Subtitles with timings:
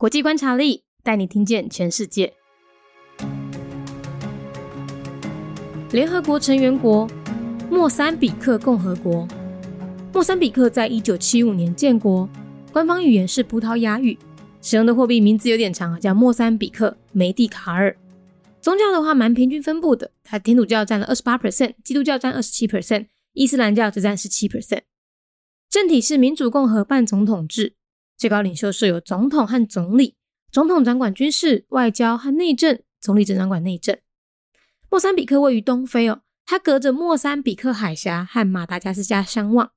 [0.00, 2.32] 国际观察力带你听见全世界。
[5.90, 7.04] 联合国成员国
[7.68, 9.26] 莫桑比克共和国。
[10.14, 12.28] 莫桑比克在一九七五年建国，
[12.72, 14.16] 官方语言是葡萄牙语，
[14.62, 17.96] 使用的货币名字有点长啊，叫莫桑比克梅蒂卡尔。
[18.60, 24.82] 宗教的话蛮平均分布的，它天主教占了二十八 percent，基督教占二十七 percent，伊斯兰教只占十七 percent。
[25.68, 27.74] 政体是民主共和半总统制，
[28.18, 30.16] 最高领袖是由总统和总理，
[30.50, 33.96] 总统掌管军事、外交和内政，总理则掌管内政。
[34.90, 39.70] 莫桑比克位于东非哦，它隔着莫桑比克海峡和马达加斯加相望。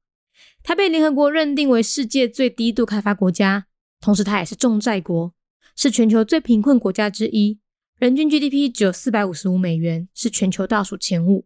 [0.64, 3.68] 它被联合国认定为世界最低度开发国家，
[4.00, 5.34] 同时它也是重债国，
[5.76, 7.60] 是全球最贫困国家之一，
[8.00, 11.46] 人均 GDP 只有四百五十五美元，是全球倒数前五。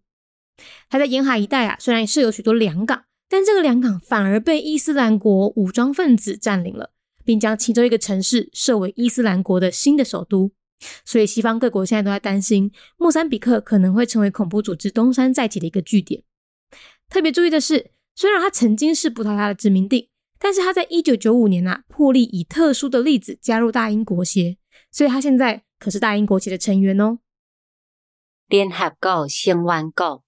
[0.89, 6.91] 它在沿海一带啊，虽然也设有许多良港，但这个两港反而被伊斯兰国武装分子占领了，
[7.23, 10.51] 并将其中一个城市设为伊斯兰国的新的首都。
[11.05, 16.21] 所以，西方各国现在都在担心，莫桑比克可能会成为恐怖组织东山再起的一个据点。
[17.09, 24.57] 特别注意的是，虽然它曾经是葡萄牙的殖民地，但是它在一九九五年啊破例以特殊的例子加入大英国协，
[24.91, 27.19] 所以它现在可是大英国协的成员哦。
[28.47, 30.23] 联合国成员国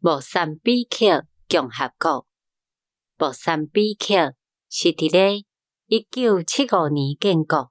[0.00, 2.26] 莫桑比克共和国，
[3.18, 4.34] 莫桑比克
[4.68, 5.44] 是伫咧
[5.86, 7.70] 一九七五年建国，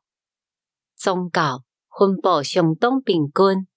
[0.96, 1.64] 宗教。
[1.98, 3.70] 分布相当平均，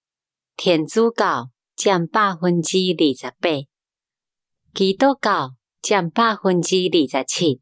[0.57, 3.49] 天主教占百分之二十八，
[4.73, 7.61] 基督教占百分之二十七，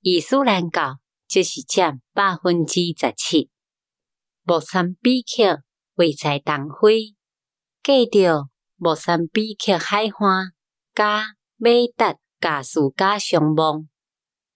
[0.00, 0.98] 伊斯兰教
[1.28, 3.50] 则是占百分之十七。
[4.44, 5.62] 莫桑比克
[5.96, 7.14] 位在东非，
[7.82, 10.52] 隔着莫桑比克海岸，
[10.94, 13.88] 加美达加斯加相望，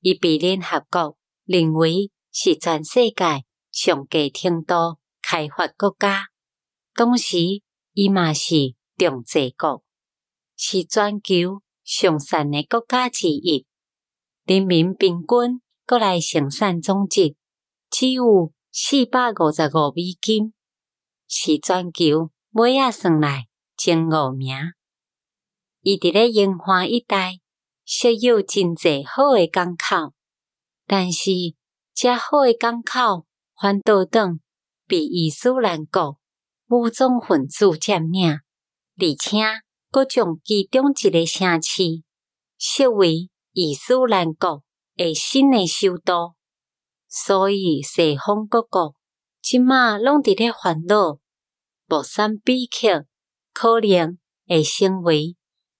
[0.00, 4.98] 伊被联合国认为是全世界上低程度。
[5.22, 6.26] 开发国家，
[6.96, 7.62] 同时
[7.92, 9.84] 伊嘛是重济国，
[10.56, 13.66] 是全球上善的国家之一。
[14.44, 17.36] 人民平均国内生产总值
[17.88, 20.52] 只有四百五十五美金，
[21.28, 23.46] 是全球每啊算来
[23.76, 24.56] 前五名。
[25.88, 27.38] 伊伫咧沿海一带
[27.84, 30.14] 设有真济好诶港口，
[30.84, 31.30] 但是
[31.94, 33.24] 遮好诶港口
[33.54, 34.40] 反倒等。
[34.88, 36.18] 被伊斯兰国
[36.68, 39.38] 武装分子占领，而且
[39.92, 42.02] 各将其中一个城市
[42.58, 44.64] 设为伊斯兰国
[44.96, 46.34] 诶新诶首都，
[47.08, 48.96] 所以西方各国
[49.40, 51.20] 即马拢伫咧烦恼，
[51.86, 53.06] 莫桑比克
[53.52, 55.36] 可能会成为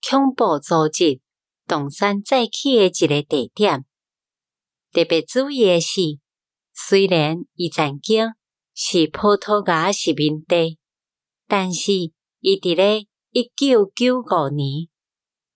[0.09, 1.21] 恐怖组织
[1.67, 3.85] 东山再起诶一个地点。
[4.93, 6.19] 特别注意诶是，
[6.73, 8.33] 虽然伊曾经。
[8.79, 10.77] 是葡萄牙殖民地，
[11.49, 11.93] 但是
[12.41, 14.89] 伊伫咧一九九五年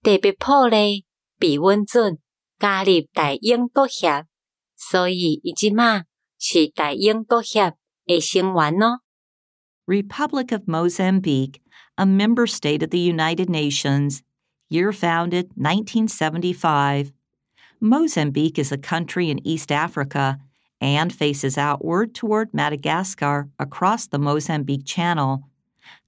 [0.02, 1.04] 特别破例
[1.38, 2.18] 被允准
[2.58, 4.24] 加入大英国协，
[4.74, 6.04] 所以伊即马
[6.38, 7.74] 是大英国协
[8.06, 9.00] 诶成员咯。
[9.84, 11.60] Republic of Mozambique,
[11.96, 14.20] a member state of the United Nations,
[14.70, 17.12] year founded 1975.
[17.80, 20.38] Mozambique is a country in East Africa
[20.80, 25.42] and faces outward toward Madagascar across the Mozambique Channel.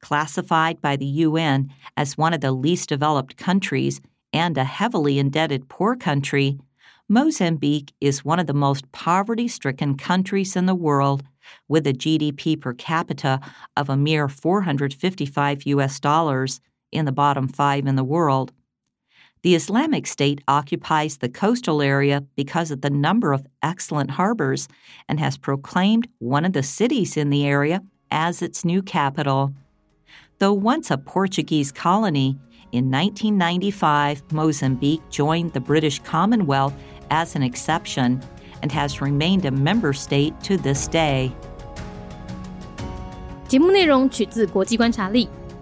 [0.00, 4.00] Classified by the UN as one of the least developed countries
[4.32, 6.58] and a heavily indebted poor country,
[7.08, 11.24] Mozambique is one of the most poverty stricken countries in the world,
[11.68, 13.40] with a GDP per capita
[13.76, 16.60] of a mere 455 US dollars,
[16.91, 18.51] in the bottom five in the world.
[19.43, 24.67] The Islamic State occupies the coastal area because of the number of excellent harbors
[25.07, 29.53] and has proclaimed one of the cities in the area as its new capital.
[30.39, 32.37] Though once a Portuguese colony,
[32.71, 36.73] in 1995 Mozambique joined the British Commonwealth
[37.09, 38.21] as an exception
[38.61, 41.31] and has remained a member state to this day.
[43.47, 45.29] 节目内容取自国际观察力，